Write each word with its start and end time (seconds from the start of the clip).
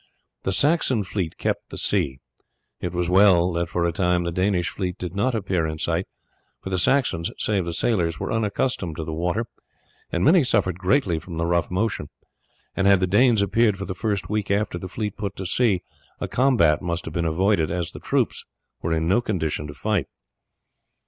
The 0.41 0.51
Saxon 0.51 1.03
fleet 1.03 1.37
kept 1.37 1.69
the 1.69 1.77
sea. 1.77 2.21
It 2.79 2.91
was 2.91 3.07
well 3.07 3.53
that 3.53 3.69
for 3.69 3.85
a 3.85 3.91
time 3.93 4.23
the 4.23 4.31
Danish 4.31 4.67
fleet 4.69 4.97
did 4.97 5.15
not 5.15 5.35
appear 5.35 5.67
in 5.67 5.77
sight, 5.77 6.07
for 6.59 6.71
the 6.71 6.79
Saxons, 6.79 7.29
save 7.37 7.65
the 7.65 7.71
sailors, 7.73 8.19
were 8.19 8.31
unaccustomed 8.31 8.95
to 8.97 9.03
the 9.03 9.13
water, 9.13 9.45
and 10.11 10.23
many 10.23 10.43
suffered 10.43 10.79
greatly 10.79 11.19
from 11.19 11.37
the 11.37 11.45
rough 11.45 11.69
motion; 11.69 12.09
and 12.75 12.87
had 12.87 12.99
the 12.99 13.05
Danes 13.05 13.43
appeared 13.43 13.77
for 13.77 13.85
the 13.85 13.93
first 13.93 14.27
week 14.27 14.49
after 14.49 14.79
the 14.79 14.89
fleet 14.89 15.17
put 15.17 15.35
to 15.35 15.45
sea 15.45 15.83
a 16.19 16.27
combat 16.27 16.81
must 16.81 17.05
have 17.05 17.13
been 17.13 17.23
avoided, 17.25 17.69
as 17.69 17.91
the 17.91 17.99
troops 17.99 18.43
were 18.81 18.93
in 18.93 19.07
no 19.07 19.21
condition 19.21 19.67
to 19.67 19.73
fight. 19.75 20.07